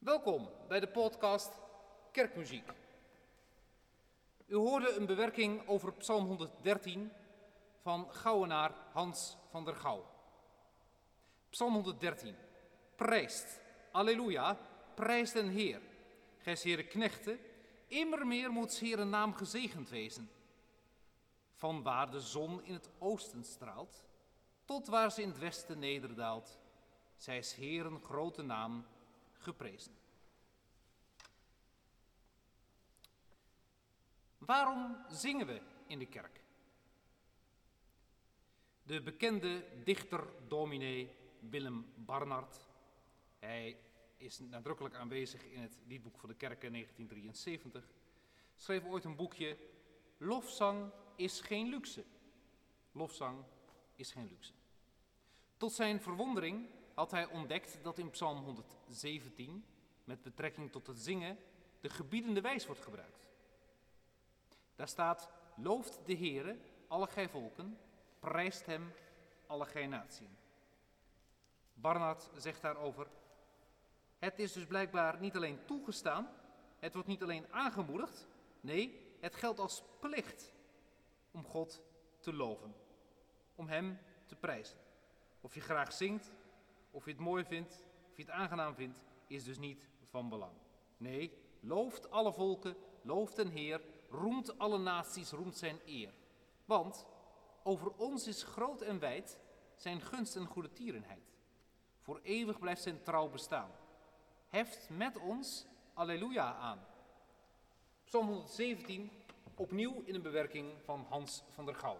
Welkom 0.00 0.48
bij 0.68 0.80
de 0.80 0.88
podcast 0.88 1.52
Kerkmuziek. 2.12 2.72
U 4.46 4.54
hoorde 4.54 4.94
een 4.94 5.06
bewerking 5.06 5.68
over 5.68 5.92
Psalm 5.92 6.26
113 6.26 7.12
van 7.80 8.12
Gouwenaar 8.12 8.74
Hans 8.92 9.36
van 9.50 9.64
der 9.64 9.74
Gouw. 9.74 10.06
Psalm 11.50 11.72
113. 11.74 12.34
Prijst, 12.96 13.60
alleluia, 13.92 14.58
prijst 14.94 15.32
den 15.32 15.48
Heer. 15.48 15.80
Gij 16.38 16.58
heren 16.62 16.88
knechten, 16.88 17.38
immer 17.86 18.26
meer 18.26 18.50
moet 18.50 18.78
Heer 18.78 19.06
naam 19.06 19.34
gezegend 19.34 19.88
wezen. 19.88 20.30
Van 21.54 21.82
waar 21.82 22.10
de 22.10 22.20
zon 22.20 22.64
in 22.64 22.72
het 22.72 22.90
oosten 22.98 23.44
straalt, 23.44 24.04
tot 24.64 24.86
waar 24.86 25.12
ze 25.12 25.22
in 25.22 25.28
het 25.28 25.38
westen 25.38 25.78
nederdaalt, 25.78 26.58
zij 27.16 27.38
is 27.38 27.52
Heeren 27.52 28.00
grote 28.00 28.42
naam 28.42 28.86
geprezen. 29.40 29.92
Waarom 34.38 34.96
zingen 35.08 35.46
we 35.46 35.60
in 35.86 35.98
de 35.98 36.06
kerk? 36.06 36.40
De 38.82 39.02
bekende 39.02 39.64
dichter 39.84 40.26
dominee 40.48 41.16
Willem 41.40 41.92
Barnard, 41.96 42.68
hij 43.38 43.76
is 44.16 44.38
nadrukkelijk 44.38 44.94
aanwezig 44.94 45.44
in 45.44 45.60
het 45.60 45.78
liedboek 45.86 46.18
van 46.18 46.28
de 46.28 46.34
kerken 46.34 46.72
1973, 46.72 47.92
schreef 48.56 48.84
ooit 48.84 49.04
een 49.04 49.16
boekje 49.16 49.56
Lofzang 50.16 50.92
is 51.16 51.40
geen 51.40 51.68
luxe. 51.68 52.04
Lofzang 52.92 53.44
is 53.94 54.12
geen 54.12 54.28
luxe. 54.28 54.52
Tot 55.56 55.72
zijn 55.72 56.00
verwondering 56.00 56.68
had 56.94 57.10
hij 57.10 57.26
ontdekt 57.26 57.78
dat 57.82 57.98
in 57.98 58.10
Psalm 58.10 58.44
117 58.44 59.64
met 60.04 60.22
betrekking 60.22 60.72
tot 60.72 60.86
het 60.86 60.98
zingen 60.98 61.38
de 61.80 61.88
gebiedende 61.88 62.40
wijs 62.40 62.66
wordt 62.66 62.80
gebruikt. 62.80 63.28
Daar 64.76 64.88
staat, 64.88 65.30
looft 65.56 66.00
de 66.04 66.16
Heere, 66.16 66.58
alle 66.88 67.06
gij 67.06 67.28
volken, 67.28 67.78
prijst 68.18 68.66
hem, 68.66 68.92
alle 69.46 69.66
gij 69.66 69.86
natieën. 69.86 70.36
Barnard 71.74 72.30
zegt 72.36 72.62
daarover, 72.62 73.06
het 74.18 74.38
is 74.38 74.52
dus 74.52 74.66
blijkbaar 74.66 75.20
niet 75.20 75.36
alleen 75.36 75.64
toegestaan, 75.64 76.28
het 76.78 76.92
wordt 76.92 77.08
niet 77.08 77.22
alleen 77.22 77.52
aangemoedigd, 77.52 78.26
nee, 78.60 79.14
het 79.20 79.34
geldt 79.34 79.58
als 79.58 79.82
plicht 80.00 80.52
om 81.30 81.44
God 81.44 81.82
te 82.18 82.32
loven, 82.32 82.74
om 83.54 83.68
Hem 83.68 83.98
te 84.26 84.36
prijzen. 84.36 84.78
Of 85.40 85.54
je 85.54 85.60
graag 85.60 85.92
zingt, 85.92 86.32
of 86.90 87.04
je 87.04 87.10
het 87.10 87.20
mooi 87.20 87.44
vindt, 87.44 87.84
of 88.10 88.16
je 88.16 88.22
het 88.22 88.30
aangenaam 88.30 88.74
vindt, 88.74 89.02
is 89.26 89.44
dus 89.44 89.58
niet 89.58 89.88
van 90.04 90.28
belang. 90.28 90.52
Nee, 90.96 91.32
looft 91.60 92.10
alle 92.10 92.32
volken, 92.32 92.76
looft 93.02 93.38
een 93.38 93.50
Heer, 93.50 93.80
roemt 94.10 94.58
alle 94.58 94.78
naties, 94.78 95.30
roemt 95.30 95.56
zijn 95.56 95.78
eer. 95.86 96.12
Want 96.64 97.06
over 97.62 97.92
ons 97.96 98.26
is 98.26 98.42
groot 98.42 98.80
en 98.80 98.98
wijd 98.98 99.38
zijn 99.76 100.00
gunst 100.00 100.36
en 100.36 100.46
goede 100.46 100.72
tierenheid. 100.72 101.34
Voor 102.00 102.20
eeuwig 102.22 102.58
blijft 102.58 102.82
zijn 102.82 103.02
trouw 103.02 103.28
bestaan. 103.28 103.70
Heft 104.48 104.88
met 104.90 105.18
ons 105.18 105.66
Alleluia 105.94 106.54
aan. 106.54 106.86
Psalm 108.04 108.26
117, 108.26 109.10
opnieuw 109.54 110.02
in 110.04 110.14
een 110.14 110.22
bewerking 110.22 110.72
van 110.84 111.06
Hans 111.08 111.42
van 111.48 111.64
der 111.64 111.74
Gouw. 111.74 111.98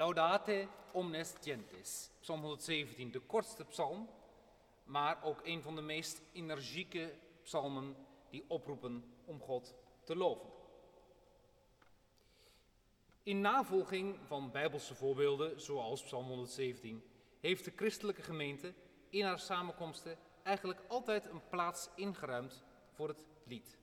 Laudate 0.00 0.68
omnes 0.92 1.34
gentes. 1.40 2.10
Psalm 2.20 2.40
117, 2.40 3.10
de 3.10 3.20
kortste 3.20 3.64
psalm, 3.64 4.08
maar 4.84 5.24
ook 5.24 5.40
een 5.44 5.62
van 5.62 5.74
de 5.74 5.80
meest 5.80 6.22
energieke 6.32 7.14
psalmen 7.42 7.96
die 8.30 8.44
oproepen 8.48 9.04
om 9.24 9.40
God 9.40 9.74
te 10.04 10.16
loven. 10.16 10.50
In 13.22 13.40
navolging 13.40 14.18
van 14.26 14.50
bijbelse 14.50 14.94
voorbeelden, 14.94 15.60
zoals 15.60 16.02
Psalm 16.02 16.26
117, 16.26 17.04
heeft 17.40 17.64
de 17.64 17.72
christelijke 17.76 18.22
gemeente 18.22 18.74
in 19.08 19.24
haar 19.24 19.38
samenkomsten 19.38 20.18
eigenlijk 20.42 20.80
altijd 20.88 21.26
een 21.26 21.48
plaats 21.48 21.88
ingeruimd 21.94 22.64
voor 22.92 23.08
het 23.08 23.24
lied. 23.44 23.78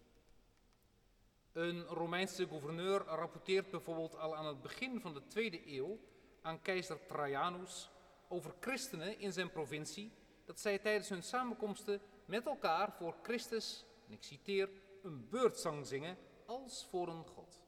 Een 1.58 1.86
Romeinse 1.86 2.48
gouverneur 2.48 3.04
rapporteert 3.06 3.70
bijvoorbeeld 3.70 4.16
al 4.18 4.36
aan 4.36 4.46
het 4.46 4.62
begin 4.62 5.02
van 5.02 5.14
de 5.14 5.28
tweede 5.28 5.74
eeuw 5.74 6.00
aan 6.42 6.62
keizer 6.62 7.06
Trajanus 7.06 7.90
over 8.28 8.54
christenen 8.60 9.20
in 9.20 9.34
zijn 9.34 9.52
provincie 9.52 10.12
dat 10.46 10.60
zij 10.60 10.80
tijdens 10.80 11.10
hun 11.10 11.24
samenkomsten 11.24 12.02
met 12.26 12.46
elkaar 12.46 12.94
voor 12.94 13.16
Christus, 13.22 13.86
en 14.08 14.14
ik 14.14 14.24
citeer, 14.24 14.70
een 15.04 15.30
beurtzang 15.30 15.88
zingen 15.88 16.18
als 16.46 16.88
voor 16.90 17.08
een 17.08 17.26
God. 17.26 17.62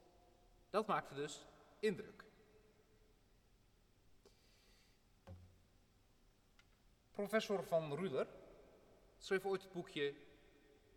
Dat 0.70 0.86
maakte 0.86 1.14
dus 1.14 1.46
indruk. 1.78 2.24
Professor 7.10 7.64
van 7.64 7.94
Ruler 7.94 8.26
schreef 9.18 9.44
ooit 9.44 9.62
het 9.62 9.72
boekje, 9.72 10.14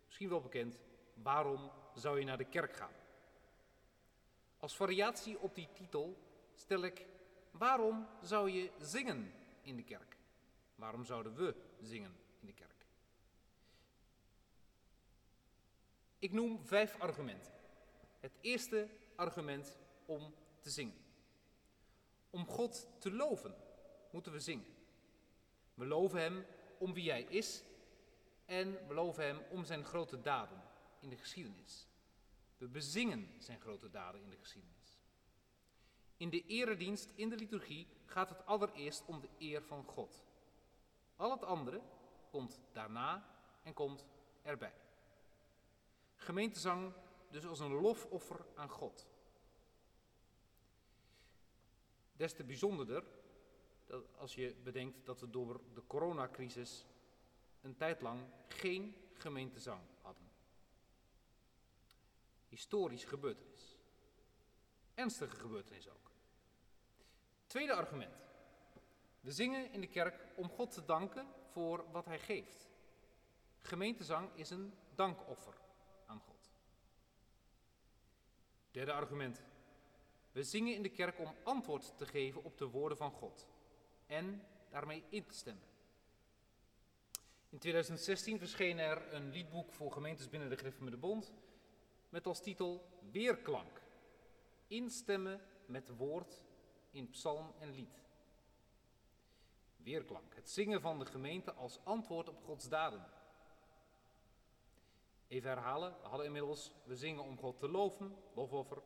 misschien 0.06 0.28
wel 0.28 0.40
bekend, 0.40 0.78
Waarom 1.14 1.70
zou 1.94 2.18
je 2.18 2.24
naar 2.24 2.38
de 2.38 2.48
kerk 2.48 2.76
gaan? 2.76 2.92
Als 4.58 4.76
variatie 4.76 5.38
op 5.38 5.54
die 5.54 5.68
titel 5.72 6.16
stel 6.54 6.82
ik 6.82 7.06
Waarom 7.50 8.06
zou 8.22 8.50
je 8.50 8.70
zingen 8.78 9.32
in 9.62 9.76
de 9.76 9.82
kerk? 9.82 10.16
Waarom 10.74 11.04
zouden 11.04 11.34
we 11.34 11.54
zingen 11.80 12.16
in 12.40 12.46
de 12.46 12.52
kerk? 12.52 12.86
Ik 16.18 16.32
noem 16.32 16.66
vijf 16.66 17.00
argumenten. 17.00 17.52
Het 18.20 18.32
eerste 18.40 18.88
argument 19.14 19.76
om 20.06 20.34
te 20.60 20.70
zingen. 20.70 21.04
Om 22.30 22.46
God 22.46 22.88
te 22.98 23.12
loven 23.12 23.54
moeten 24.10 24.32
we 24.32 24.40
zingen. 24.40 24.74
We 25.74 25.86
loven 25.86 26.20
Hem 26.20 26.46
om 26.78 26.92
wie 26.92 27.10
Hij 27.10 27.22
is 27.22 27.62
en 28.44 28.86
we 28.86 28.94
loven 28.94 29.24
Hem 29.24 29.38
om 29.50 29.64
Zijn 29.64 29.84
grote 29.84 30.20
daden 30.20 30.62
in 31.04 31.10
de 31.10 31.16
geschiedenis. 31.16 31.86
We 32.56 32.68
bezingen 32.68 33.28
Zijn 33.38 33.60
grote 33.60 33.90
daden 33.90 34.22
in 34.22 34.30
de 34.30 34.36
geschiedenis. 34.36 34.98
In 36.16 36.30
de 36.30 36.46
eredienst, 36.46 37.12
in 37.14 37.28
de 37.28 37.36
liturgie, 37.36 37.88
gaat 38.06 38.28
het 38.28 38.46
allereerst 38.46 39.04
om 39.04 39.20
de 39.20 39.28
eer 39.38 39.62
van 39.62 39.84
God. 39.84 40.24
Al 41.16 41.30
het 41.30 41.44
andere 41.44 41.82
komt 42.30 42.60
daarna 42.72 43.38
en 43.62 43.72
komt 43.72 44.04
erbij. 44.42 44.74
Gemeentezang 46.14 46.92
dus 47.30 47.46
als 47.46 47.60
een 47.60 47.72
lofoffer 47.72 48.46
aan 48.54 48.68
God. 48.68 49.06
Des 52.12 52.34
te 52.34 52.44
bijzonderder 52.44 53.04
dat 53.86 54.04
als 54.16 54.34
je 54.34 54.56
bedenkt 54.62 55.06
dat 55.06 55.20
we 55.20 55.30
door 55.30 55.60
de 55.74 55.86
coronacrisis 55.86 56.86
een 57.60 57.76
tijd 57.76 58.00
lang 58.00 58.20
geen 58.48 58.96
gemeentezang. 59.12 59.80
Historisch 62.54 63.04
gebeurtenis. 63.04 63.78
Ernstige 64.94 65.36
gebeurtenis 65.36 65.88
ook. 65.88 66.10
Tweede 67.46 67.72
argument. 67.72 68.14
We 69.20 69.32
zingen 69.32 69.72
in 69.72 69.80
de 69.80 69.86
kerk 69.86 70.26
om 70.36 70.48
God 70.48 70.72
te 70.72 70.84
danken 70.84 71.26
voor 71.50 71.84
wat 71.90 72.04
Hij 72.04 72.18
geeft. 72.18 72.68
Gemeentezang 73.60 74.28
is 74.34 74.50
een 74.50 74.74
dankoffer 74.94 75.54
aan 76.06 76.20
God. 76.20 76.50
Derde 78.70 78.92
argument. 78.92 79.42
We 80.32 80.42
zingen 80.42 80.74
in 80.74 80.82
de 80.82 80.90
kerk 80.90 81.18
om 81.18 81.34
antwoord 81.42 81.92
te 81.96 82.06
geven 82.06 82.44
op 82.44 82.58
de 82.58 82.66
woorden 82.66 82.98
van 82.98 83.10
God 83.10 83.48
en 84.06 84.42
daarmee 84.70 85.04
in 85.08 85.26
te 85.26 85.34
stemmen. 85.34 85.68
In 87.48 87.58
2016 87.58 88.38
verscheen 88.38 88.78
er 88.78 89.14
een 89.14 89.30
liedboek 89.30 89.72
voor 89.72 89.92
gemeentes 89.92 90.28
binnen 90.28 90.48
de 90.48 90.56
Gereformeerde 90.56 90.98
Bond 90.98 91.32
met 92.14 92.26
als 92.26 92.40
titel 92.40 92.86
Weerklank. 93.10 93.82
Instemmen 94.66 95.40
met 95.66 95.96
woord 95.96 96.42
in 96.90 97.10
psalm 97.10 97.54
en 97.58 97.70
lied. 97.70 98.02
Weerklank, 99.76 100.34
het 100.34 100.50
zingen 100.50 100.80
van 100.80 100.98
de 100.98 101.04
gemeente 101.04 101.52
als 101.52 101.80
antwoord 101.84 102.28
op 102.28 102.44
Gods 102.44 102.68
daden. 102.68 103.06
Even 105.28 105.50
herhalen, 105.50 105.96
we 106.02 106.08
hadden 106.08 106.26
inmiddels, 106.26 106.72
we 106.84 106.96
zingen 106.96 107.22
om 107.22 107.38
God 107.38 107.58
te 107.58 107.68
loven, 107.68 108.16
lofoffer, 108.34 108.82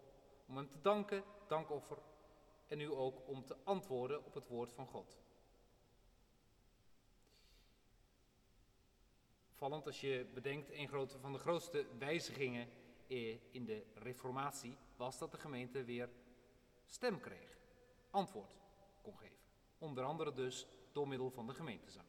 om 0.46 0.56
Hem 0.56 0.70
te 0.70 0.80
danken, 0.80 1.24
dankoffer, 1.46 1.98
en 2.66 2.78
nu 2.78 2.90
ook 2.90 3.28
om 3.28 3.44
te 3.44 3.56
antwoorden 3.64 4.24
op 4.24 4.34
het 4.34 4.46
woord 4.46 4.72
van 4.72 4.86
God. 4.86 5.18
Vallend 9.52 9.86
als 9.86 10.00
je 10.00 10.30
bedenkt, 10.34 10.70
een 10.70 10.88
van 11.20 11.32
de 11.32 11.38
grootste 11.38 11.86
wijzigingen 11.98 12.86
in 13.50 13.64
de 13.64 13.84
reformatie 13.94 14.76
was 14.96 15.18
dat 15.18 15.30
de 15.30 15.38
gemeente 15.38 15.84
weer 15.84 16.10
stem 16.86 17.20
kreeg, 17.20 17.58
antwoord 18.10 18.56
kon 19.02 19.18
geven. 19.18 19.36
Onder 19.78 20.04
andere 20.04 20.32
dus 20.32 20.66
door 20.92 21.08
middel 21.08 21.30
van 21.30 21.46
de 21.46 21.54
gemeentezang. 21.54 22.06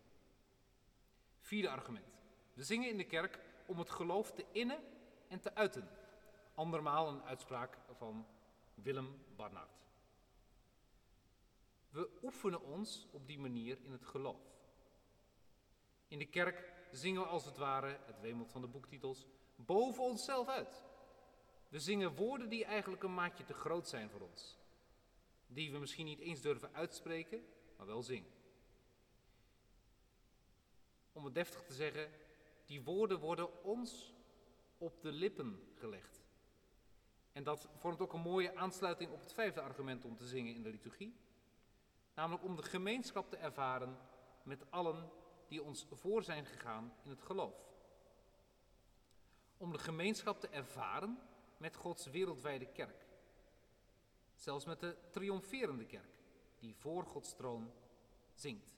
Vierde 1.39 1.69
argument. 1.69 2.21
We 2.53 2.63
zingen 2.63 2.89
in 2.89 2.97
de 2.97 3.05
kerk 3.05 3.39
om 3.65 3.79
het 3.79 3.89
geloof 3.89 4.31
te 4.31 4.45
innen 4.51 4.83
en 5.27 5.39
te 5.39 5.55
uiten. 5.55 5.89
Andermaal 6.53 7.07
een 7.07 7.23
uitspraak 7.23 7.77
van 7.91 8.27
Willem 8.73 9.25
Barnard. 9.35 9.77
We 11.89 12.09
oefenen 12.23 12.61
ons 12.61 13.07
op 13.11 13.27
die 13.27 13.39
manier 13.39 13.77
in 13.83 13.91
het 13.91 14.05
geloof. 14.05 14.41
In 16.07 16.19
de 16.19 16.25
kerk 16.25 16.73
zingen 16.91 17.21
we 17.21 17.27
als 17.27 17.45
het 17.45 17.57
ware, 17.57 17.99
het 18.05 18.19
wemelt 18.19 18.51
van 18.51 18.61
de 18.61 18.67
boektitels, 18.67 19.25
boven 19.55 20.03
onszelf 20.03 20.47
uit. 20.47 20.83
We 21.69 21.79
zingen 21.79 22.15
woorden 22.15 22.49
die 22.49 22.65
eigenlijk 22.65 23.03
een 23.03 23.13
maatje 23.13 23.43
te 23.43 23.53
groot 23.53 23.87
zijn 23.87 24.09
voor 24.09 24.21
ons. 24.21 24.57
Die 25.47 25.71
we 25.71 25.77
misschien 25.77 26.05
niet 26.05 26.19
eens 26.19 26.41
durven 26.41 26.73
uitspreken, 26.73 27.45
maar 27.77 27.85
wel 27.85 28.01
zingen. 28.01 28.31
Om 31.11 31.25
het 31.25 31.33
deftig 31.33 31.63
te 31.63 31.73
zeggen, 31.73 32.11
die 32.65 32.83
woorden 32.83 33.19
worden 33.19 33.63
ons 33.63 34.13
op 34.77 35.01
de 35.01 35.11
lippen 35.11 35.63
gelegd. 35.75 36.23
En 37.31 37.43
dat 37.43 37.69
vormt 37.75 38.01
ook 38.01 38.13
een 38.13 38.21
mooie 38.21 38.55
aansluiting 38.55 39.11
op 39.11 39.19
het 39.19 39.33
vijfde 39.33 39.61
argument 39.61 40.05
om 40.05 40.15
te 40.15 40.27
zingen 40.27 40.55
in 40.55 40.63
de 40.63 40.69
liturgie. 40.69 41.15
Namelijk 42.13 42.43
om 42.43 42.55
de 42.55 42.63
gemeenschap 42.63 43.29
te 43.29 43.37
ervaren 43.37 43.97
met 44.43 44.71
allen 44.71 45.11
die 45.47 45.63
ons 45.63 45.85
voor 45.91 46.23
zijn 46.23 46.45
gegaan 46.45 46.93
in 47.03 47.09
het 47.09 47.21
geloof. 47.21 47.55
Om 49.57 49.71
de 49.71 49.77
gemeenschap 49.77 50.39
te 50.39 50.47
ervaren 50.47 51.19
met 51.59 51.75
Gods 51.75 52.05
wereldwijde 52.05 52.65
kerk. 52.65 53.05
Zelfs 54.35 54.65
met 54.65 54.79
de 54.79 54.95
triomferende 55.09 55.85
kerk 55.85 56.13
die 56.59 56.75
voor 56.75 57.05
Gods 57.05 57.35
troon 57.35 57.71
zingt. 58.33 58.77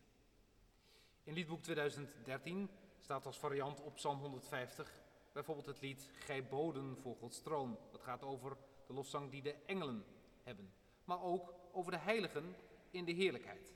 In 1.23 1.33
liedboek 1.33 1.61
2013 1.61 2.69
staat 2.99 3.25
als 3.25 3.39
variant 3.39 3.81
op 3.81 3.95
Psalm 3.95 4.19
150 4.19 5.01
bijvoorbeeld 5.31 5.67
het 5.67 5.81
lied 5.81 6.09
Gij 6.19 6.47
boden 6.47 6.97
voor 6.97 7.15
Gods 7.15 7.41
troon. 7.41 7.77
Dat 7.91 8.01
gaat 8.01 8.23
over 8.23 8.57
de 8.87 8.93
lofzang 8.93 9.31
die 9.31 9.41
de 9.41 9.55
engelen 9.65 10.05
hebben, 10.43 10.73
maar 11.03 11.21
ook 11.21 11.53
over 11.71 11.91
de 11.91 11.97
heiligen 11.97 12.55
in 12.91 13.05
de 13.05 13.11
heerlijkheid. 13.11 13.73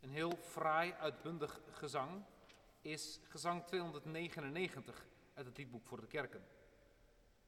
Een 0.00 0.10
heel 0.10 0.36
fraai, 0.40 0.92
uitbundig 0.92 1.60
gezang 1.70 2.24
is 2.80 3.20
gezang 3.28 3.64
299 3.64 5.06
uit 5.34 5.46
het 5.46 5.56
liedboek 5.56 5.86
voor 5.86 6.00
de 6.00 6.06
kerken. 6.06 6.44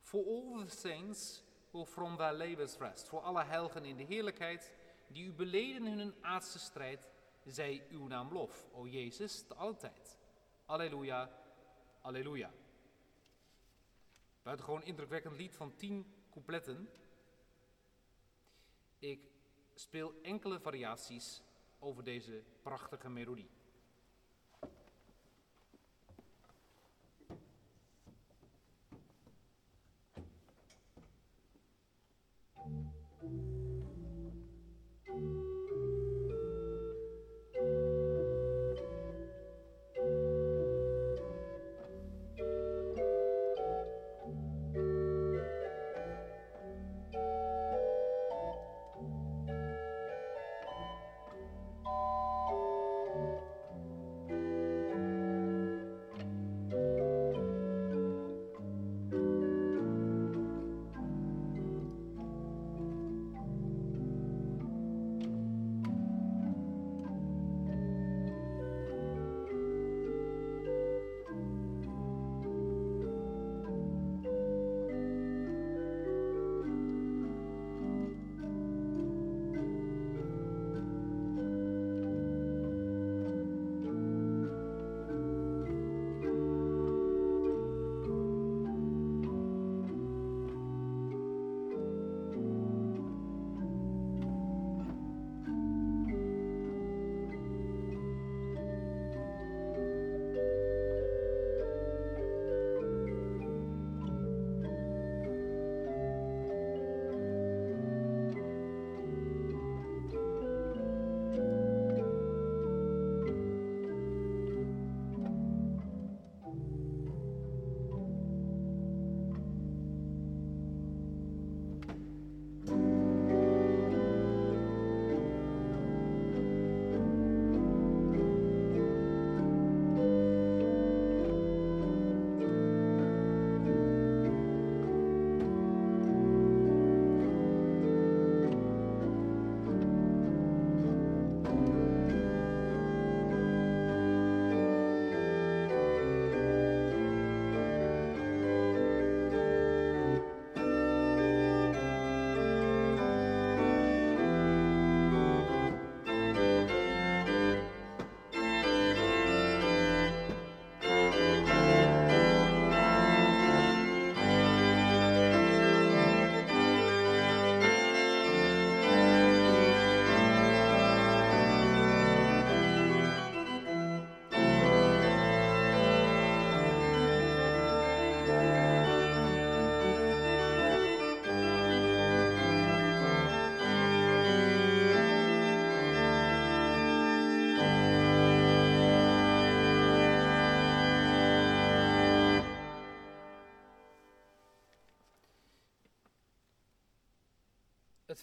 For 0.07 0.25
all 0.25 0.65
the 0.65 0.71
saints 0.71 1.43
will 1.73 1.85
from 1.85 2.17
thy 2.17 2.31
labors 2.31 2.79
rest. 2.79 3.09
Voor 3.09 3.21
alle 3.21 3.45
heiligen 3.45 3.85
in 3.85 3.97
de 3.97 4.03
heerlijkheid, 4.03 4.73
die 5.09 5.25
u 5.25 5.33
beleden 5.33 5.87
in 5.87 5.99
hun 5.99 6.15
aardse 6.21 6.59
strijd, 6.59 7.09
zij 7.45 7.87
uw 7.91 8.07
naam 8.07 8.33
lof, 8.33 8.67
o 8.73 8.87
Jezus, 8.87 9.43
te 9.43 9.55
alle 9.55 9.77
tijd. 9.77 10.19
Alleluia, 10.65 11.31
alleluia. 12.01 12.53
Buitengewoon 14.43 14.85
indrukwekkend 14.85 15.37
lied 15.37 15.57
van 15.57 15.77
tien 15.77 16.15
coupletten. 16.31 16.89
Ik 18.99 19.31
speel 19.75 20.15
enkele 20.23 20.61
variaties 20.61 21.43
over 21.79 22.05
deze 22.05 22.43
prachtige 22.63 23.09
melodie. 23.09 23.51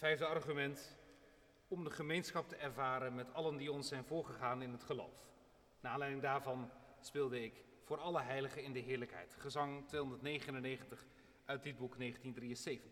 Vijfde 0.03 0.25
argument, 0.25 0.98
om 1.67 1.83
de 1.83 1.89
gemeenschap 1.89 2.50
te 2.50 2.55
ervaren 2.55 3.15
met 3.15 3.33
allen 3.33 3.57
die 3.57 3.72
ons 3.72 3.88
zijn 3.88 4.05
voorgegaan 4.05 4.62
in 4.62 4.72
het 4.72 4.83
geloof. 4.83 5.29
Naar 5.79 5.91
aanleiding 5.91 6.22
daarvan 6.22 6.72
speelde 7.01 7.43
ik 7.43 7.63
voor 7.83 7.98
alle 7.98 8.22
heiligen 8.22 8.63
in 8.63 8.74
de 8.74 8.79
heerlijkheid, 8.79 9.36
gezang 9.39 9.88
299 9.88 11.05
uit 11.45 11.63
dit 11.63 11.77
boek 11.77 11.98
1973. 11.98 12.91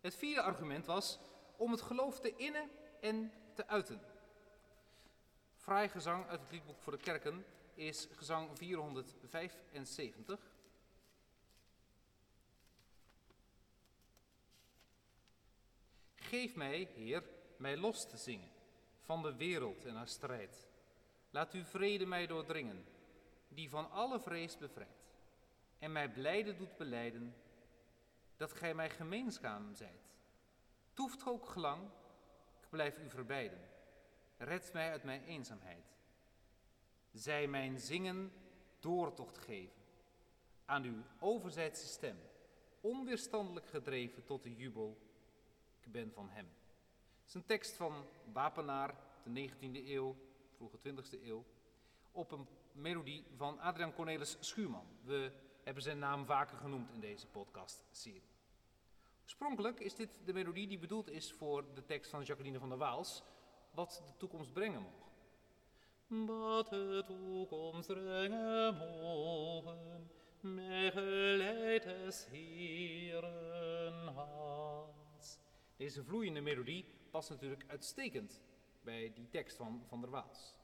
Het 0.00 0.14
vierde 0.16 0.42
argument 0.42 0.86
was 0.86 1.18
om 1.56 1.70
het 1.70 1.82
geloof 1.82 2.20
te 2.20 2.36
innen 2.36 2.70
en 3.00 3.32
te 3.54 3.66
uiten. 3.66 4.00
Fraai 5.56 5.88
gezang 5.88 6.28
uit 6.28 6.40
het 6.40 6.50
liedboek 6.50 6.82
voor 6.82 6.92
de 6.92 6.98
kerken 6.98 7.44
is 7.74 8.08
gezang 8.10 8.58
475. 8.58 10.51
Geef 16.32 16.54
mij, 16.54 16.88
Heer, 16.94 17.22
mij 17.56 17.76
los 17.76 18.08
te 18.08 18.16
zingen 18.16 18.50
van 19.00 19.22
de 19.22 19.36
wereld 19.36 19.84
en 19.84 19.94
haar 19.94 20.08
strijd. 20.08 20.68
Laat 21.30 21.52
uw 21.52 21.64
vrede 21.64 22.06
mij 22.06 22.26
doordringen, 22.26 22.84
die 23.48 23.68
van 23.68 23.90
alle 23.90 24.20
vrees 24.20 24.58
bevrijdt. 24.58 25.14
En 25.78 25.92
mij 25.92 26.08
blijde 26.08 26.56
doet 26.56 26.76
beleiden 26.76 27.34
dat 28.36 28.52
gij 28.52 28.74
mij 28.74 28.90
gemeenzaam 28.90 29.74
zijt. 29.74 30.14
Toeft 30.92 31.26
ook 31.26 31.46
gelang, 31.46 31.82
ik 32.60 32.68
blijf 32.70 32.98
u 32.98 33.10
verbijden. 33.10 33.68
Red 34.36 34.72
mij 34.72 34.90
uit 34.90 35.04
mijn 35.04 35.24
eenzaamheid. 35.24 35.96
Zij 37.12 37.46
mijn 37.46 37.80
zingen 37.80 38.32
doortocht 38.80 39.38
geven 39.38 39.82
aan 40.64 40.84
uw 40.84 41.02
overzijdse 41.20 41.86
stem, 41.86 42.18
onweerstandelijk 42.80 43.66
gedreven 43.66 44.24
tot 44.24 44.42
de 44.42 44.54
jubel 44.54 45.10
ik 45.84 45.92
ben 45.92 46.12
van 46.12 46.28
hem. 46.28 46.46
Het 47.18 47.28
is 47.28 47.34
een 47.34 47.44
tekst 47.44 47.76
van 47.76 48.06
Wapenaar, 48.32 48.94
de 49.22 49.50
19e 49.50 49.86
eeuw, 49.86 50.16
vroege 50.56 50.78
20e 50.78 51.22
eeuw, 51.22 51.44
op 52.12 52.32
een 52.32 52.46
melodie 52.72 53.24
van 53.36 53.58
Adriaan 53.58 53.94
Cornelis 53.94 54.36
Schuurman. 54.40 54.86
We 55.04 55.32
hebben 55.62 55.82
zijn 55.82 55.98
naam 55.98 56.26
vaker 56.26 56.58
genoemd 56.58 56.90
in 56.90 57.00
deze 57.00 57.26
podcast-serie. 57.26 58.30
Oorspronkelijk 59.22 59.80
is 59.80 59.94
dit 59.94 60.20
de 60.24 60.32
melodie 60.32 60.68
die 60.68 60.78
bedoeld 60.78 61.10
is 61.10 61.32
voor 61.32 61.74
de 61.74 61.84
tekst 61.84 62.10
van 62.10 62.22
Jacqueline 62.22 62.58
van 62.58 62.68
der 62.68 62.78
Waals, 62.78 63.22
wat 63.70 64.02
de 64.06 64.16
toekomst 64.16 64.52
brengen 64.52 64.82
mogen. 64.82 65.00
Wat 66.26 66.68
de 66.68 67.02
toekomst 67.06 67.86
brengen 67.86 68.76
mogen, 68.76 70.10
mij 70.40 70.90
geleid 70.90 71.84
es 71.84 72.26
Heeren 72.26 74.12
deze 75.76 76.04
vloeiende 76.04 76.40
melodie 76.40 76.84
past 77.10 77.30
natuurlijk 77.30 77.64
uitstekend 77.66 78.40
bij 78.82 79.12
die 79.14 79.28
tekst 79.28 79.56
van 79.56 79.84
Van 79.86 80.00
der 80.00 80.10
Waals. 80.10 80.56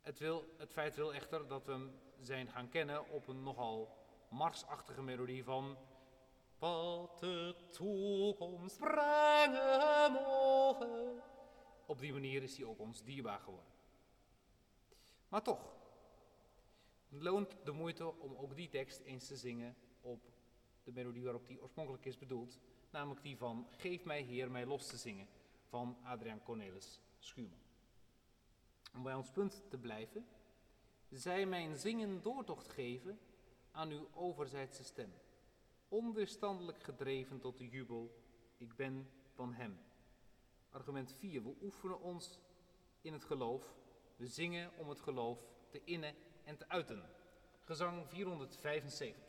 Het, 0.00 0.18
wil, 0.18 0.54
het 0.56 0.72
feit 0.72 0.96
wil 0.96 1.14
echter 1.14 1.48
dat 1.48 1.66
we 1.66 1.72
hem 1.72 2.00
zijn 2.20 2.50
gaan 2.50 2.68
kennen 2.68 3.08
op 3.08 3.28
een 3.28 3.42
nogal 3.42 3.96
marsachtige 4.28 5.02
melodie 5.02 5.44
van 5.44 5.76
Wat 6.58 7.18
de 7.18 7.54
toekomst 7.70 8.78
brengen. 8.78 10.26
Op 11.86 11.98
die 11.98 12.12
manier 12.12 12.42
is 12.42 12.56
hij 12.56 12.66
ook 12.66 12.78
ons 12.78 13.02
dierbaar 13.02 13.40
geworden. 13.40 13.72
Maar 15.28 15.42
toch, 15.42 15.74
loont 17.08 17.56
de 17.64 17.72
moeite 17.72 18.18
om 18.18 18.36
ook 18.36 18.56
die 18.56 18.68
tekst 18.68 19.00
eens 19.00 19.26
te 19.26 19.36
zingen 19.36 19.76
op 20.00 20.30
de 20.88 20.94
melodie 20.94 21.22
waarop 21.22 21.46
die 21.46 21.62
oorspronkelijk 21.62 22.04
is 22.04 22.18
bedoeld, 22.18 22.58
namelijk 22.90 23.22
die 23.22 23.36
van 23.36 23.66
Geef 23.70 24.04
mij 24.04 24.22
Heer 24.22 24.50
mij 24.50 24.66
los 24.66 24.86
te 24.86 24.96
zingen 24.96 25.28
van 25.66 25.96
Adriaan 26.02 26.42
Cornelis 26.42 27.00
Schuurman. 27.18 27.58
Om 28.94 29.02
bij 29.02 29.14
ons 29.14 29.30
punt 29.30 29.62
te 29.68 29.78
blijven, 29.78 30.26
zij 31.10 31.46
mijn 31.46 31.76
zingen 31.76 32.22
doortocht 32.22 32.68
geven 32.68 33.18
aan 33.70 33.90
uw 33.90 34.08
overzijdse 34.12 34.84
stem, 34.84 35.12
onweerstandelijk 35.88 36.82
gedreven 36.82 37.40
tot 37.40 37.58
de 37.58 37.68
jubel, 37.68 38.22
ik 38.56 38.76
ben 38.76 39.10
van 39.34 39.54
hem. 39.54 39.78
Argument 40.70 41.14
4, 41.18 41.42
we 41.42 41.54
oefenen 41.62 42.00
ons 42.00 42.38
in 43.00 43.12
het 43.12 43.24
geloof, 43.24 43.74
we 44.16 44.26
zingen 44.26 44.70
om 44.76 44.88
het 44.88 45.00
geloof 45.00 45.38
te 45.68 45.84
innen 45.84 46.14
en 46.44 46.56
te 46.56 46.68
uiten. 46.68 47.02
Gezang 47.60 48.08
475. 48.08 49.27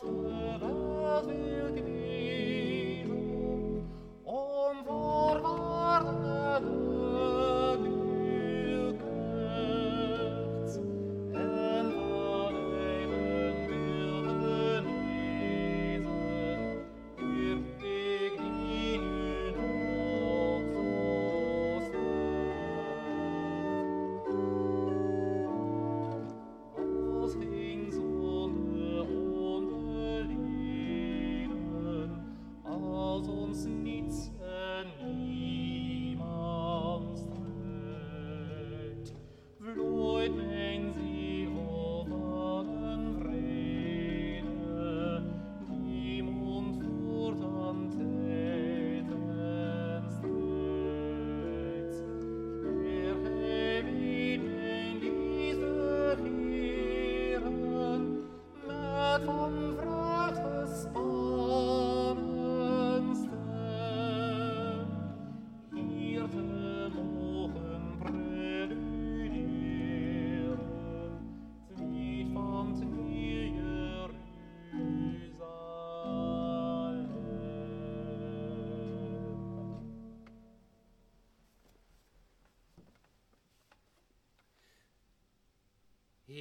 forever. 0.00 0.79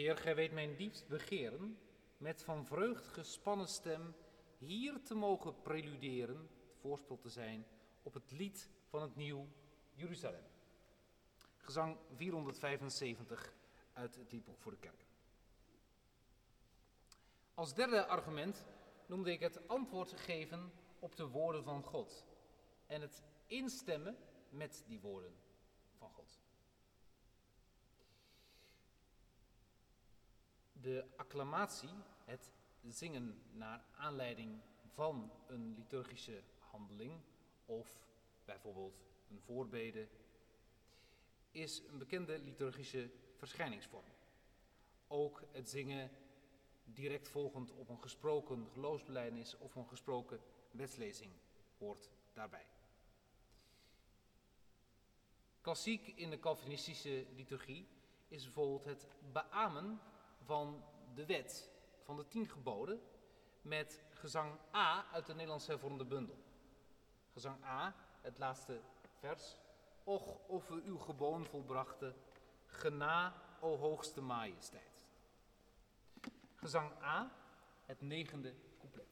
Heer, 0.09 0.17
gij 0.17 0.35
weet 0.35 0.51
mijn 0.51 0.75
diepst 0.75 1.07
begeren, 1.07 1.77
met 2.17 2.43
van 2.43 2.65
vreugd 2.65 3.07
gespannen 3.07 3.67
stem, 3.67 4.15
hier 4.57 5.01
te 5.03 5.15
mogen 5.15 5.61
preluderen, 5.61 6.49
het 6.67 6.77
voorspel 6.79 7.17
te 7.17 7.29
zijn, 7.29 7.65
op 8.03 8.13
het 8.13 8.31
lied 8.31 8.69
van 8.87 9.01
het 9.01 9.15
nieuw 9.15 9.47
Jeruzalem. 9.93 10.43
Gezang 11.57 11.97
475 12.15 13.53
uit 13.93 14.15
het 14.15 14.31
liedboek 14.31 14.59
voor 14.59 14.71
de 14.71 14.77
kerk. 14.77 15.05
Als 17.53 17.73
derde 17.73 18.05
argument 18.05 18.65
noemde 19.05 19.31
ik 19.31 19.39
het 19.39 19.67
antwoord 19.67 20.11
geven 20.11 20.71
op 20.99 21.15
de 21.15 21.27
woorden 21.27 21.63
van 21.63 21.83
God 21.83 22.25
en 22.85 23.01
het 23.01 23.23
instemmen 23.45 24.17
met 24.49 24.83
die 24.87 24.99
woorden 24.99 25.33
van 25.97 26.09
God. 26.09 26.48
De 30.81 31.05
acclamatie, 31.15 31.89
het 32.25 32.51
zingen 32.87 33.41
naar 33.51 33.83
aanleiding 33.95 34.61
van 34.85 35.31
een 35.47 35.73
liturgische 35.75 36.43
handeling 36.59 37.21
of 37.65 38.05
bijvoorbeeld 38.45 39.01
een 39.29 39.39
voorbede, 39.39 40.07
is 41.51 41.83
een 41.87 41.97
bekende 41.97 42.39
liturgische 42.39 43.09
verschijningsvorm. 43.35 44.05
Ook 45.07 45.43
het 45.51 45.69
zingen 45.69 46.11
direct 46.83 47.27
volgend 47.27 47.71
op 47.71 47.89
een 47.89 48.01
gesproken 48.01 48.67
geloofsbelijdenis 48.71 49.57
of 49.57 49.75
een 49.75 49.87
gesproken 49.87 50.39
wetslezing 50.71 51.31
hoort 51.77 52.09
daarbij. 52.33 52.65
Klassiek 55.61 56.07
in 56.07 56.29
de 56.29 56.39
Calvinistische 56.39 57.25
liturgie 57.35 57.87
is 58.27 58.43
bijvoorbeeld 58.43 58.85
het 58.85 59.07
beamen 59.31 59.99
van 60.49 60.83
de 61.13 61.25
wet, 61.25 61.69
van 62.03 62.15
de 62.15 62.27
tien 62.27 62.47
geboden, 62.47 63.01
met 63.61 64.03
gezang 64.09 64.51
A 64.73 65.05
uit 65.11 65.25
de 65.25 65.33
Nederlandse 65.33 65.71
hervormde 65.71 66.05
bundel. 66.05 66.37
Gezang 67.33 67.63
A, 67.63 67.95
het 68.21 68.37
laatste 68.37 68.79
vers. 69.19 69.57
Och, 70.03 70.37
of 70.47 70.67
we 70.67 70.81
uw 70.83 70.97
geboon 70.97 71.45
volbrachten, 71.45 72.15
gena, 72.65 73.33
o 73.59 73.77
hoogste 73.77 74.21
majesteit. 74.21 75.05
Gezang 76.55 76.91
A, 77.03 77.31
het 77.85 78.01
negende 78.01 78.55
couplet. 78.77 79.07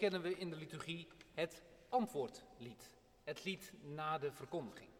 Kennen 0.00 0.22
we 0.22 0.38
in 0.38 0.50
de 0.50 0.56
liturgie 0.56 1.08
het 1.34 1.62
antwoordlied, 1.88 2.90
het 3.24 3.44
lied 3.44 3.72
na 3.82 4.18
de 4.18 4.32
verkondiging. 4.32 4.90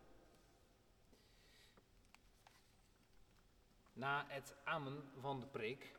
Na 3.92 4.24
het 4.28 4.54
amen 4.64 5.10
van 5.18 5.40
de 5.40 5.46
preek 5.46 5.94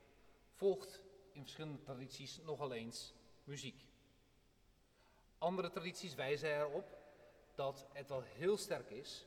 volgt 0.54 1.02
in 1.32 1.42
verschillende 1.42 1.82
tradities 1.82 2.38
nogal 2.38 2.74
eens 2.74 3.14
muziek. 3.44 3.86
Andere 5.38 5.70
tradities 5.70 6.16
wijzen 6.16 6.60
erop 6.60 6.98
dat 7.56 7.88
het 7.94 8.10
wel 8.10 8.22
heel 8.22 8.58
sterk 8.58 8.90
is 8.90 9.26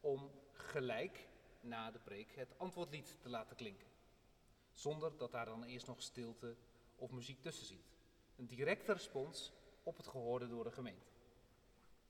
om 0.00 0.30
gelijk 0.52 1.28
na 1.60 1.90
de 1.90 1.98
preek 1.98 2.34
het 2.34 2.58
antwoordlied 2.58 3.16
te 3.20 3.28
laten 3.28 3.56
klinken. 3.56 3.88
Zonder 4.72 5.16
dat 5.16 5.32
daar 5.32 5.46
dan 5.46 5.64
eerst 5.64 5.86
nog 5.86 6.02
stilte 6.02 6.56
of 6.96 7.10
muziek 7.10 7.42
tussen 7.42 7.66
zit. 7.66 7.99
Een 8.40 8.46
directe 8.46 8.92
respons 8.92 9.52
op 9.82 9.96
het 9.96 10.06
gehoorde 10.06 10.48
door 10.48 10.64
de 10.64 10.70
gemeente. 10.70 11.06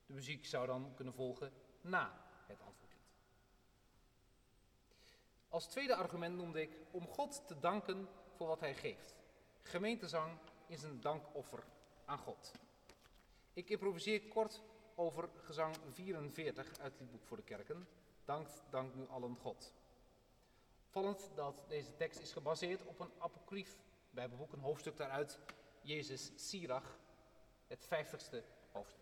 De 0.05 0.13
muziek 0.13 0.45
zou 0.45 0.67
dan 0.67 0.93
kunnen 0.95 1.13
volgen 1.13 1.53
na 1.81 2.25
het 2.47 2.61
antwoordlied. 2.61 3.11
Als 5.49 5.67
tweede 5.67 5.95
argument 5.95 6.35
noemde 6.35 6.61
ik 6.61 6.77
om 6.91 7.07
God 7.07 7.47
te 7.47 7.59
danken 7.59 8.07
voor 8.35 8.47
wat 8.47 8.59
hij 8.59 8.75
geeft. 8.75 9.15
Gemeentezang 9.61 10.37
is 10.67 10.83
een 10.83 11.01
dankoffer 11.01 11.63
aan 12.05 12.17
God. 12.17 12.51
Ik 13.53 13.69
improviseer 13.69 14.27
kort 14.27 14.63
over 14.95 15.29
gezang 15.37 15.75
44 15.91 16.79
uit 16.79 16.99
het 16.99 17.11
boek 17.11 17.25
voor 17.25 17.37
de 17.37 17.43
kerken. 17.43 17.87
Dankt, 18.25 18.63
dank 18.69 18.95
nu 18.95 19.07
allen 19.07 19.35
God. 19.35 19.73
Vallend 20.89 21.29
dat 21.35 21.63
deze 21.67 21.95
tekst 21.95 22.19
is 22.19 22.31
gebaseerd 22.31 22.85
op 22.85 22.99
een 22.99 23.11
apocryf 23.17 23.77
bijbelboek, 24.09 24.53
een 24.53 24.59
hoofdstuk 24.59 24.97
daaruit 24.97 25.39
Jezus 25.83 26.31
Sirach, 26.35 26.99
het 27.67 27.85
vijftigste 27.85 28.43
hoofdstuk. 28.71 29.00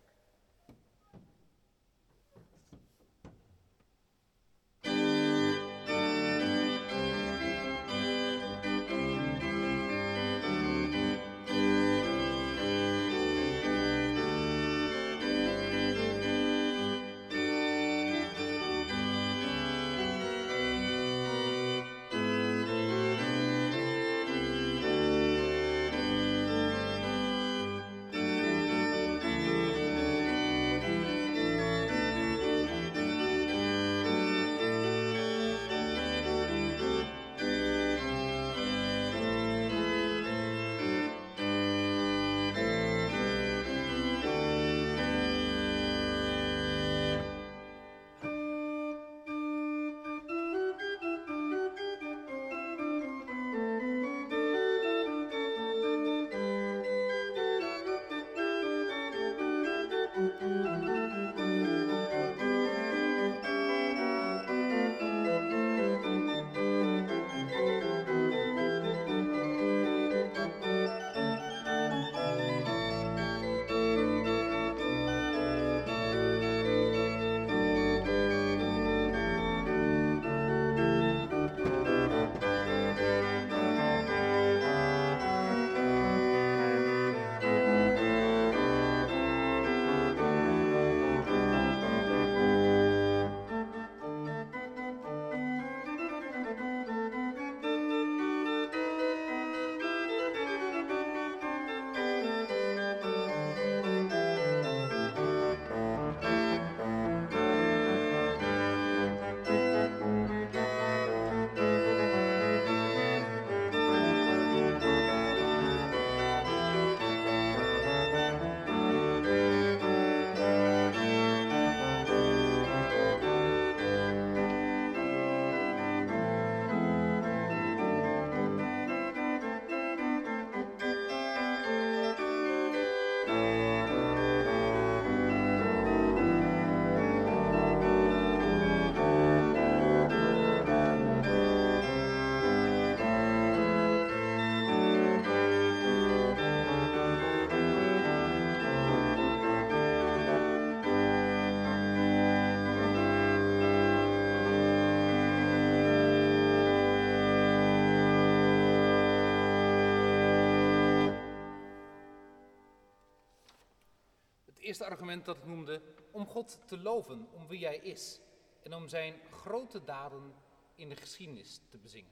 Eerste 164.69 164.85
argument 164.85 165.25
dat 165.25 165.37
ik 165.37 165.45
noemde, 165.45 165.81
om 166.11 166.27
God 166.27 166.59
te 166.67 166.77
loven, 166.77 167.27
om 167.31 167.47
wie 167.47 167.65
Hij 167.65 167.77
is 167.77 168.19
en 168.63 168.73
om 168.73 168.87
Zijn 168.87 169.21
grote 169.31 169.83
daden 169.83 170.33
in 170.75 170.89
de 170.89 170.95
geschiedenis 170.95 171.61
te 171.69 171.77
bezingen. 171.77 172.11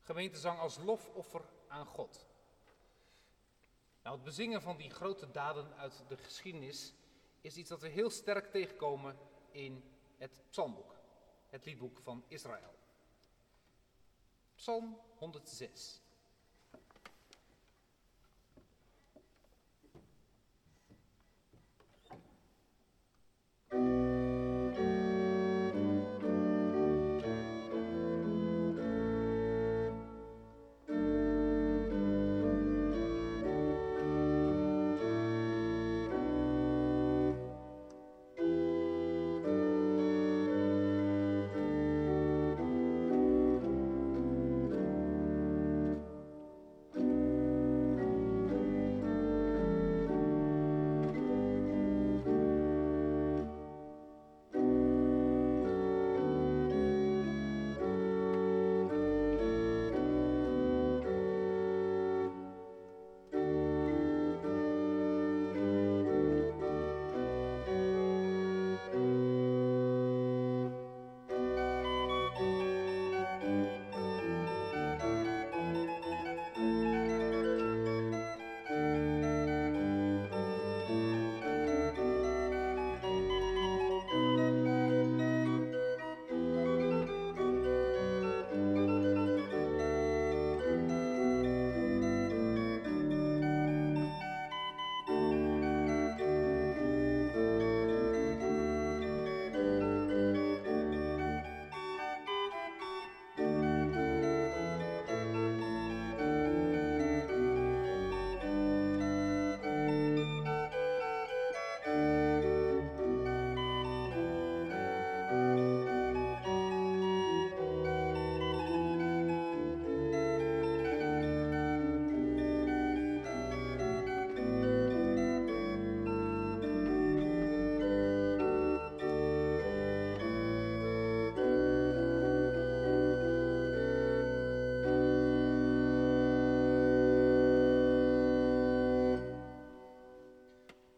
Gemeentezang 0.00 0.58
als 0.58 0.78
lofoffer 0.78 1.44
aan 1.68 1.86
God. 1.86 2.26
Nou, 4.02 4.16
het 4.16 4.24
bezingen 4.24 4.62
van 4.62 4.76
die 4.76 4.90
grote 4.90 5.30
daden 5.30 5.76
uit 5.76 6.04
de 6.08 6.16
geschiedenis 6.16 6.94
is 7.40 7.56
iets 7.56 7.68
dat 7.68 7.80
we 7.80 7.88
heel 7.88 8.10
sterk 8.10 8.50
tegenkomen 8.50 9.18
in 9.50 9.84
het 10.16 10.42
psalmboek, 10.50 10.96
het 11.48 11.64
liedboek 11.64 11.98
van 12.00 12.24
Israël. 12.28 12.74
Psalm 14.54 14.98
106. 15.16 16.00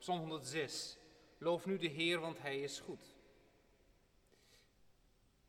Psalm 0.05 0.19
106. 0.19 0.99
Loof 1.39 1.67
nu 1.67 1.77
de 1.77 1.87
Heer, 1.87 2.21
want 2.21 2.39
Hij 2.39 2.61
is 2.61 2.81
goed. 2.81 3.15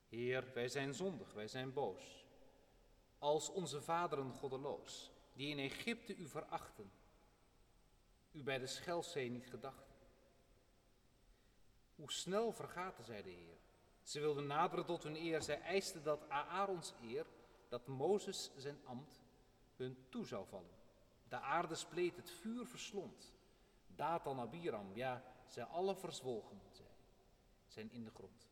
Heer, 0.09 0.51
wij 0.53 0.67
zijn 0.67 0.93
zondig, 0.93 1.33
wij 1.33 1.47
zijn 1.47 1.73
boos. 1.73 2.25
Als 3.19 3.49
onze 3.49 3.81
vaderen 3.81 4.31
goddeloos, 4.31 5.11
die 5.33 5.49
in 5.49 5.59
Egypte 5.59 6.15
u 6.15 6.27
verachten, 6.27 6.91
u 8.31 8.43
bij 8.43 8.59
de 8.59 8.67
Schelzee 8.67 9.29
niet 9.29 9.47
gedachten. 9.47 9.95
Hoe 11.95 12.11
snel 12.11 12.51
vergaten 12.51 13.03
zij 13.03 13.21
de 13.21 13.29
Heer. 13.29 13.57
Ze 14.03 14.19
wilden 14.19 14.47
naderen 14.47 14.85
tot 14.85 15.03
hun 15.03 15.15
eer. 15.15 15.41
Zij 15.41 15.61
eisten 15.61 16.03
dat 16.03 16.29
Aarons 16.29 16.93
eer, 17.01 17.25
dat 17.69 17.87
Mozes 17.87 18.51
zijn 18.55 18.79
ambt, 18.83 19.21
hun 19.75 20.05
toe 20.09 20.25
zou 20.25 20.47
vallen. 20.47 20.75
De 21.29 21.39
aarde 21.39 21.75
spleet, 21.75 22.15
het 22.15 22.31
vuur 22.31 22.65
verslond. 22.65 23.34
Datan, 23.95 24.39
Abiram, 24.39 24.95
ja, 24.95 25.23
zij 25.47 25.63
alle 25.63 25.95
verzwolgen 25.95 26.61
zijn, 26.71 26.95
zijn 27.67 27.91
in 27.91 28.03
de 28.03 28.11
grond. 28.11 28.47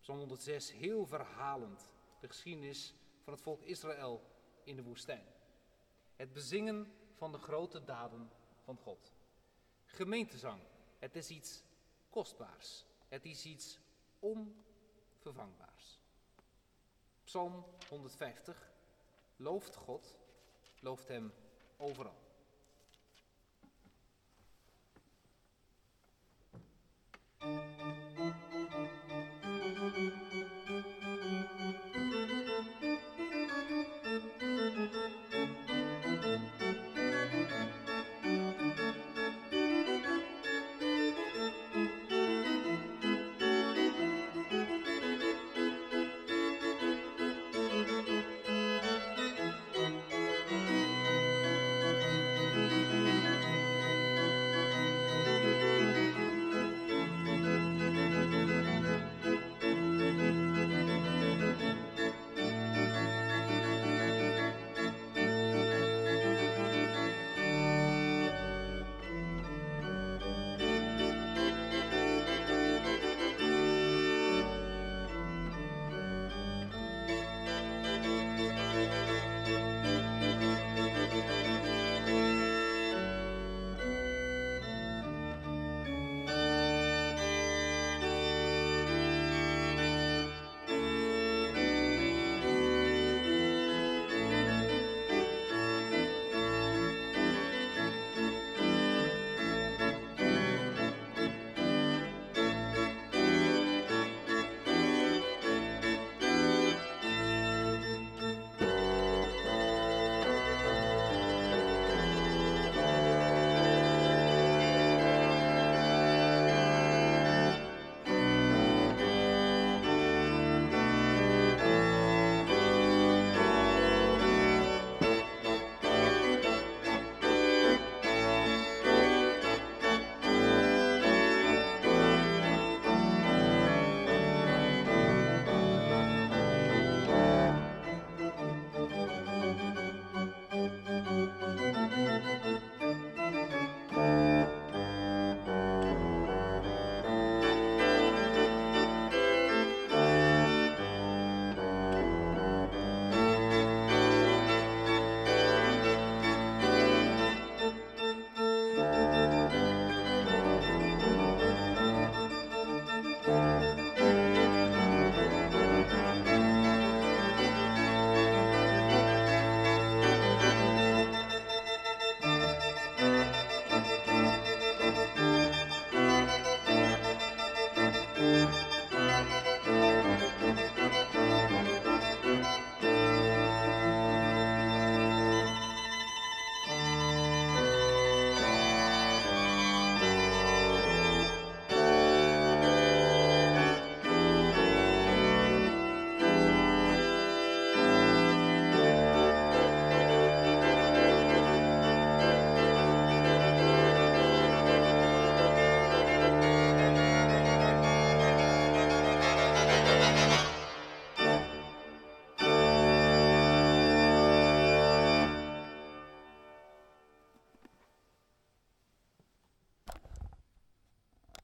Psalm 0.00 0.18
106, 0.18 0.72
heel 0.72 1.06
verhalend, 1.06 1.92
de 2.20 2.28
geschiedenis 2.28 2.94
van 3.22 3.32
het 3.32 3.42
volk 3.42 3.62
Israël 3.62 4.22
in 4.64 4.76
de 4.76 4.82
woestijn. 4.82 5.24
Het 6.16 6.32
bezingen 6.32 6.92
van 7.14 7.32
de 7.32 7.38
grote 7.38 7.84
daden 7.84 8.30
van 8.64 8.76
God. 8.76 9.12
Gemeentezang, 9.84 10.60
het 10.98 11.16
is 11.16 11.28
iets 11.30 11.62
kostbaars. 12.10 12.84
Het 13.08 13.24
is 13.24 13.44
iets 13.44 13.78
onvervangbaars. 14.18 16.00
Psalm 17.24 17.64
150, 17.88 18.72
looft 19.36 19.74
God, 19.74 20.18
looft 20.80 21.08
Hem 21.08 21.32
overal. 21.76 22.21